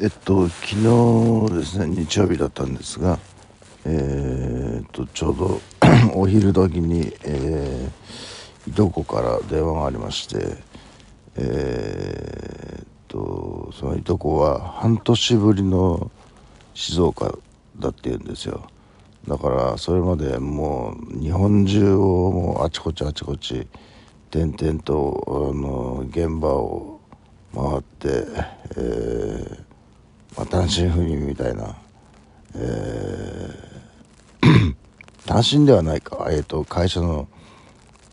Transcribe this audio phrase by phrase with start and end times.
[0.00, 3.16] えっと昨日ですね日曜日だったんですが
[3.84, 5.60] えー、っとちょうど
[6.14, 10.56] お昼時に、えー、いとこから電話がありまして
[11.36, 16.10] えー、っとそのいとこは半年ぶりの
[16.74, 17.38] 静岡
[17.78, 18.66] だって言うんですよ。
[19.28, 23.66] だからそれまでもう日本中をもうあちこちあちこち
[24.30, 27.00] 転々とあの現場を
[27.54, 28.26] 回って、
[28.76, 29.63] えー
[30.36, 31.76] まあ、単身赴任みたいな、
[32.56, 34.74] えー、
[35.26, 37.28] 単身ではないか、えーと、会社の、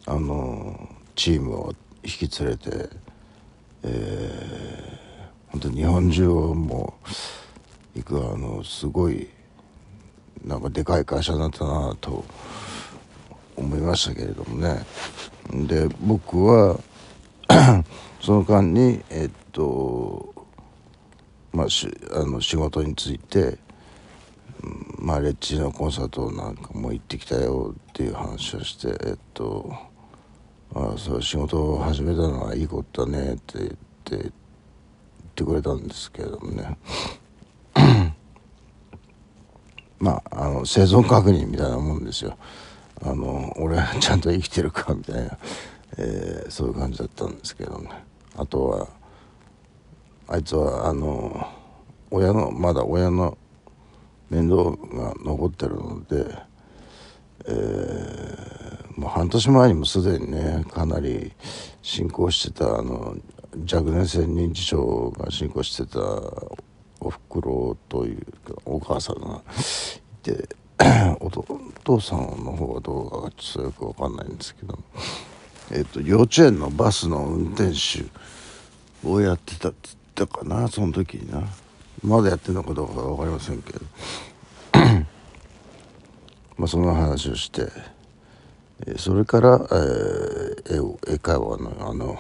[0.05, 2.89] あのチームを引き連れて、
[3.83, 6.93] えー、本当日本中をも
[7.95, 9.29] う行くあのすごい
[10.43, 12.23] なんかでかい会社になったなと
[13.55, 14.83] 思いましたけれどもね。
[15.67, 16.79] で僕は
[18.21, 20.30] その間にえっと
[21.53, 23.57] まあ、しあの仕事について、
[24.99, 29.73] まあ、レッチのコンサートなんかも行ってきたよっていう話をしてえっと
[30.73, 33.77] あそう仕事を始めたのはいいことだねって言って
[34.11, 34.23] 言っ
[35.35, 36.77] てくれたんですけれどもね。
[39.99, 42.37] まああの生存確認みたいなもんですよ。
[43.03, 45.37] あの俺はちゃんと生きてるかみたいな、
[45.97, 47.89] えー、そういう感じだったんですけどね。
[48.37, 48.87] あとは
[50.31, 51.45] あいつはあの
[52.09, 53.37] 親のまだ親の
[54.29, 54.63] 面倒
[54.95, 56.25] が残ってるので、
[57.47, 61.33] えー、もう半年前にもすでにねかなり
[61.81, 63.17] 進行してたあの
[63.69, 65.99] 若年性認知症が進行してた
[67.01, 69.43] おふくろというかお母さんが
[70.21, 70.47] いて
[71.19, 74.79] お父さんの方はどうかちょっとよく分かんないんですけど、
[75.71, 78.05] えーと、幼稚園のバスの運転手
[79.05, 81.43] をやってたってったかなその時にな。
[82.03, 83.79] まだやってるのかどうか分かりませんけど。
[86.57, 87.67] まあその話をして。
[88.97, 92.17] それから、えー、英会話のあの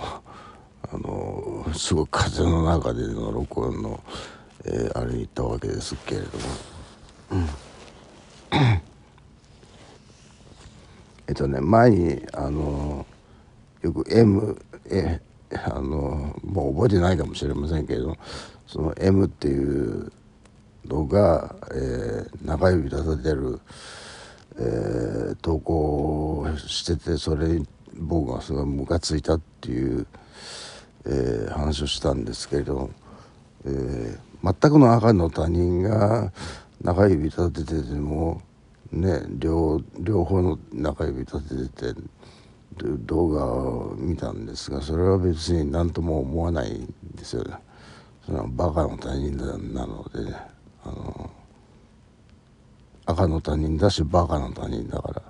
[0.93, 4.03] あのすごく風の中での録音の、
[4.65, 7.47] えー、あれに行ったわけですけれども、
[11.27, 13.05] えっとね前にあの
[13.81, 15.19] よく M え
[15.65, 18.17] あのもう覚えてないかもしれませんけれど
[18.67, 20.11] その M っていう
[20.85, 23.59] のが、えー、中指立ててる、
[24.57, 30.07] えー、投稿しててそれに僕がすごいムカついたっていう、
[31.05, 32.89] えー、話をしたんですけれど、
[33.65, 36.31] えー、全くの赤の他人が
[36.81, 38.41] 中指立ててても
[38.91, 42.01] ね両両方の中指立ててて
[42.77, 47.55] 動画を見たんですがそれは別に何とも思わないんですよね。
[48.25, 50.37] そのバカの他人なので、ね、
[50.83, 51.29] あの
[53.05, 55.21] 赤の他人だしバカの他人だから、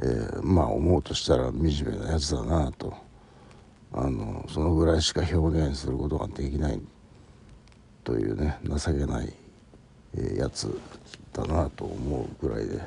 [0.00, 2.94] えー、まあ思うとしたら惨めなやつだなと。
[3.92, 6.80] あのそのぐらいしか表現することができない
[8.04, 9.32] というね情けない、
[10.14, 10.78] えー、やつ
[11.32, 12.80] だなと思うぐらいで。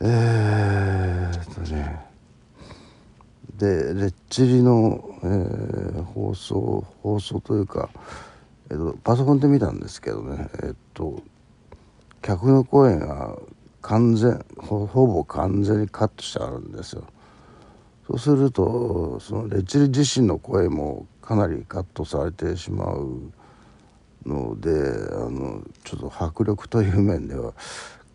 [0.00, 2.09] えー、っとね。
[3.60, 7.90] でレッチリの、えー、放送放送というか、
[8.70, 11.22] えーと、パソコンで見たんですけどねえっ、ー、と
[12.22, 13.36] 客の声が
[13.82, 17.04] 完全ほぼ完全にカットしてあるんですよ。
[18.06, 23.30] そうするとそのレッチリ自身の声もかなりカットされてしまう
[24.24, 27.52] のであのちょっと迫力という面では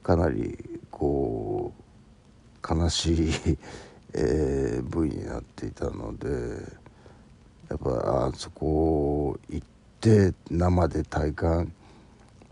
[0.01, 0.57] かなり
[0.89, 3.57] こう悲しい
[4.17, 6.27] えー、部位になっていたので
[7.69, 9.67] やっぱあそこ行っ
[9.99, 11.73] て生で体感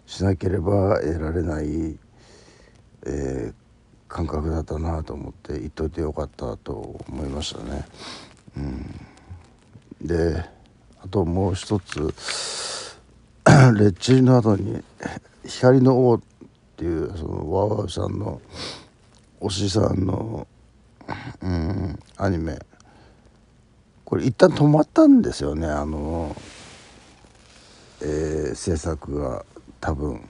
[0.06, 1.97] しなければ得られない、
[3.06, 3.53] えー、
[4.09, 7.85] 感覚だったなと思って行っといてよかったと思いましたね。
[8.57, 8.96] うん、
[10.02, 10.44] で
[11.02, 12.00] あともう一つ
[13.47, 14.84] レッチリの後に
[15.47, 16.22] 「光の王」っ
[16.76, 18.41] ていうそのワーワーさんの
[19.40, 20.46] おしさんの
[21.41, 22.00] うん。
[22.17, 22.59] アニメ。
[24.05, 25.67] これ一旦止まったんですよね。
[25.67, 26.35] あの、
[28.02, 29.46] えー、制作が
[29.79, 30.28] 多分。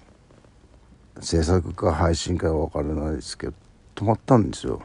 [1.21, 3.53] 制作か配信かは分からないですけど
[3.95, 4.81] 止まったんですよ。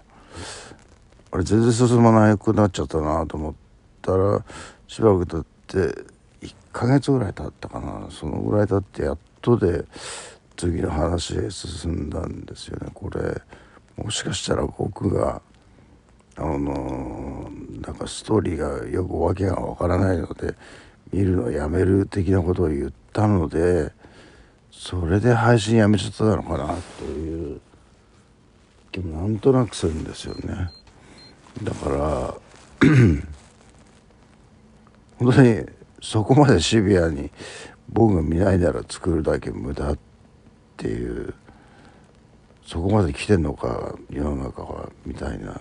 [1.31, 3.55] あれ全然進まなくなっちゃったなと思っ
[4.03, 4.45] たら
[4.87, 8.09] しばらく経って1ヶ月ぐらい経ったかな。
[8.11, 9.85] そのぐらい経ってやっとで
[10.57, 12.91] 次の話へ進んだんですよね。
[12.95, 13.41] これ
[13.97, 15.43] もしかしたら僕が
[16.39, 17.51] あの
[17.81, 20.55] なんかストーリーがよく訳がわからないので
[21.13, 23.93] 見るのやめる的なことを言ったので
[24.71, 27.61] それで配信やめちゃったのかなという。
[28.91, 30.71] 気もなんとなくするんですよね。
[31.63, 32.35] だから
[35.19, 35.67] 本当に
[36.01, 37.31] そこまでシビアに
[37.89, 39.99] 僕が見ないなら作るだけ無駄っ
[40.77, 41.35] ていう
[42.65, 45.61] そこまで来てんのか世の中はみたいな、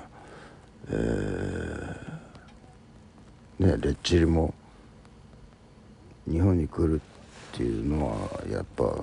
[0.90, 4.54] えー、ねレッチリも
[6.30, 7.02] 日本に来る
[7.54, 8.94] っていうのはやっぱ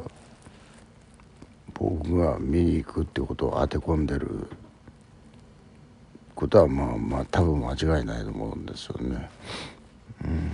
[1.74, 4.48] 僕が見に行くってことを当て込んでる
[6.34, 9.30] ことはまあまあ多分間違いないと思うんですよね。
[10.24, 10.52] うん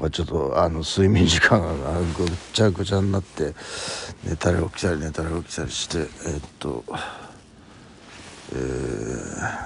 [0.00, 3.52] なんかちょっとあの睡眠時間がぐっちゃぐちゃになって
[4.24, 6.06] 寝たり起きたり寝たり起きたりしてえっ
[6.58, 6.82] と
[8.52, 9.62] えー、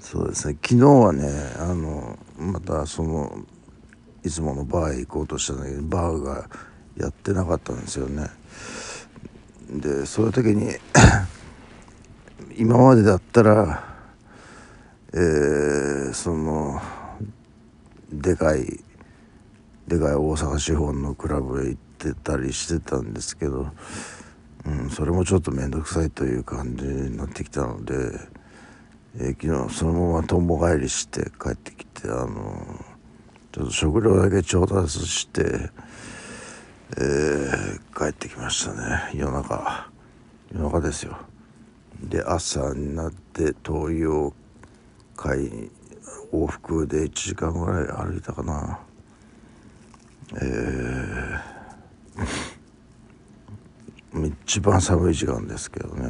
[0.00, 0.56] そうですね。
[0.60, 1.28] 昨日はね
[1.58, 3.32] あのまたその
[4.24, 6.50] いつものバーへ行こうとしたんだけどバーが
[6.96, 8.26] やってなかったんですよね。
[9.70, 10.74] でそういう時に
[12.58, 13.87] 今までだったら
[15.14, 16.80] えー、その
[18.12, 18.80] でかい
[19.86, 23.68] でかい大阪資本のクラブへ行ってたりしてたんですけど、
[24.66, 27.94] うん、それもちょっと面倒くさいという感じになってきたので、
[29.16, 32.84] えー、昨日そのままとんぼ帰りして帰ってきてあの
[33.52, 35.70] ちょっと食料だけ調達して、
[36.98, 39.10] えー、帰ってきましたね。
[39.14, 39.88] 夜中。
[40.52, 41.16] 夜中ですよ。
[42.02, 44.34] で朝になって灯油を
[45.18, 45.68] 回
[46.30, 48.78] 往復で1時間ぐらい歩いたかな。
[50.40, 56.08] えー、一番寒い時間ですけどね。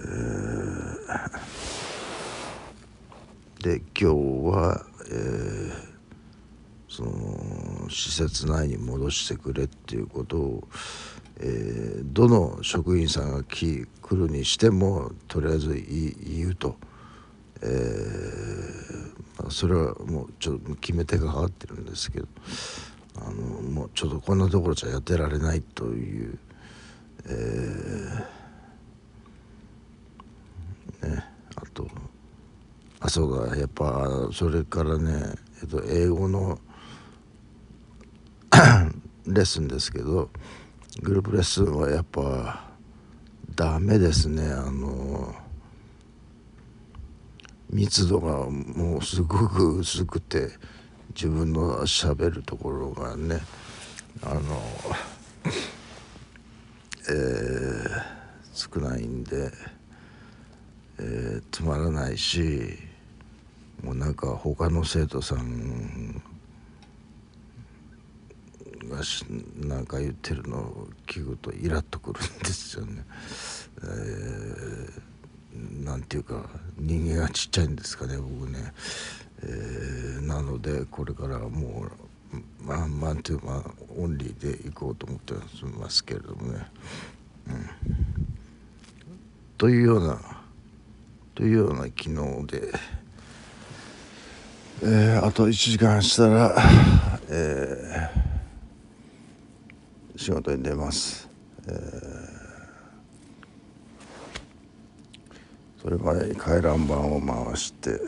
[0.00, 4.04] えー、で今日
[4.54, 5.72] は、えー、
[6.88, 10.68] その施設内に戻してくれっていうことを
[11.40, 16.76] えー、どの職員さんが来るにしてもとりあえず言うと、
[17.62, 22.26] えー、まあ、それはもうちょっと決め手がかかってるんですけど
[23.20, 23.32] あの
[23.62, 26.38] もうちょっとこんなところじゃやってられないという、
[27.26, 31.24] えー、ね
[31.54, 31.88] あと
[33.00, 36.58] あそうだやっぱそれからね、えっと、英語の
[39.26, 40.30] レッスンですけど
[41.00, 42.68] グループレッスンはやっぱ
[43.54, 44.42] ダメですね。
[44.52, 45.34] あの
[47.70, 50.48] 密度がもうすごく薄くて
[51.14, 53.40] 自分のしゃべるところがね
[54.22, 54.40] あの
[57.10, 58.02] えー、
[58.52, 59.50] 少ないんで、
[60.98, 62.76] えー、つまらないし
[63.82, 66.22] もうなんか他の生徒さん
[68.88, 69.02] が
[69.56, 73.04] なんか言ってるのを聞くとイラッとくるんですよね。
[73.82, 76.44] えー、なんていうか
[76.78, 78.72] 人間がちっちゃいんですかね僕ね。
[79.42, 81.86] えー、なのでこれからも
[82.32, 85.34] うまあマントゥーマンオンリーで行こうと思って
[85.78, 86.66] ますけれどもね。
[87.48, 87.70] うん、
[89.56, 90.20] というような
[91.34, 92.72] というような昨日で。
[94.80, 96.54] えー、あと1時間したら、
[97.28, 98.17] えー
[100.18, 101.30] 仕事に出ます、
[101.68, 101.74] えー、
[105.80, 108.00] それまでに回覧板を回して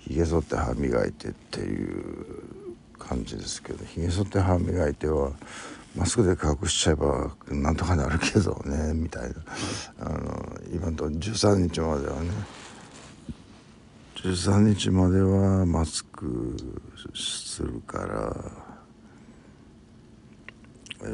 [0.00, 5.30] ひげ剃って歯磨いてっていう感じですけどひげ剃って歯磨いては
[5.94, 9.36] マスクで隠しちゃえばなんとかなるけどねみたいな。
[10.00, 12.30] あの今と13日まではね
[14.16, 16.56] 13日まではマスク
[17.14, 18.71] するから
[21.04, 21.06] え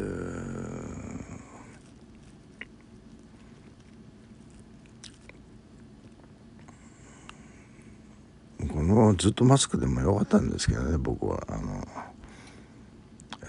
[8.61, 11.43] ー、このずっとマスクでもよかったんですけどね僕は。
[11.49, 11.87] あの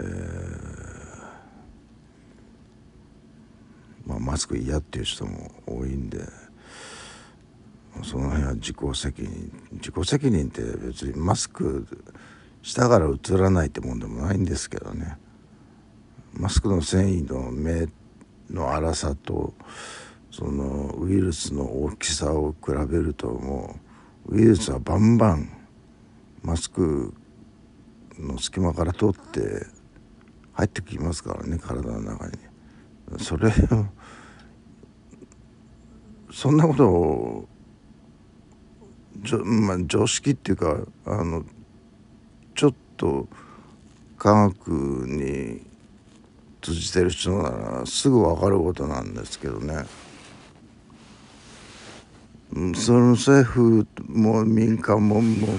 [0.02, 0.08] えー、
[4.06, 6.20] まあマスク嫌っていう人も多いんで
[8.04, 9.52] その辺は自己責任。
[9.74, 11.86] 自己責任って別にマスク
[12.62, 15.18] したからうつらないってもんでもないんですけどね。
[16.34, 17.88] マスクの繊維の目
[18.50, 19.54] の粗さと
[20.32, 23.80] そのウイルスの大きさを比べるとも
[24.28, 25.50] うウイルスはバンバン
[26.44, 27.14] マスク
[28.18, 29.66] の隙間から通って
[30.54, 32.34] 入ってきますからね体の中に。
[33.18, 33.52] それを
[36.32, 37.48] そんなことを
[39.18, 41.44] じょ、まあ、常識っていうかあの
[42.56, 43.28] ちょっと
[44.18, 44.70] 科学
[45.08, 45.66] に
[46.62, 49.86] 通じてる人ならすぐ分かることなんですけどね。
[52.76, 55.50] その政府も民間ももう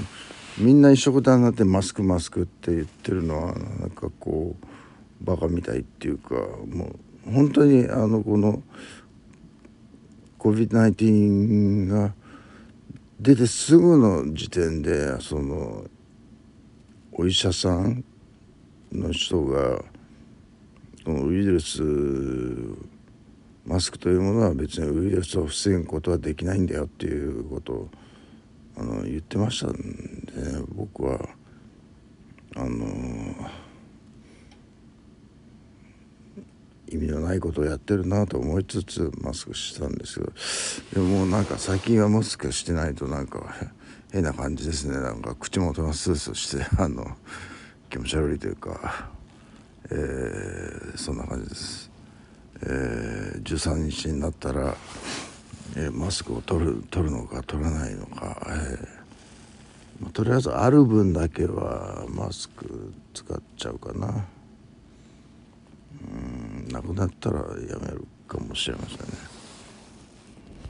[0.59, 8.63] みんな一緒くたになってマスクマスクって言ってるのはなんかこうバカみたいっていうかもう本当にあのこの
[10.39, 12.15] COVID-19 が
[13.21, 15.85] 出てすぐの時点でその
[17.13, 18.03] お医者さん
[18.91, 19.85] の人が
[21.07, 21.83] ウイルス
[23.67, 27.89] マスクというものは別にウイルスを防ぐことはできないんだよっていうことを
[28.77, 31.19] あの言ってましたんで、ね、僕は
[32.57, 32.87] あの
[36.89, 41.05] 意味のないことをやってるなと思いつつマスクしたんですけど。
[41.05, 43.55] でももうなんか最近はマスクしてないとなんか
[44.13, 44.99] 変な感じですね。
[44.99, 47.17] なんか口元がスースーしてあの
[47.89, 49.11] 気持ち悪いというか、
[49.91, 51.91] えー、そんな感じです。
[52.63, 54.77] えー、13日になったら、
[55.77, 64.27] えー、マスクを取る取るのか取らないのか、えー、とりあえずある分だけはマスク使っちゃうかな
[66.03, 69.30] うんなくなったらやめるかもしれませんね。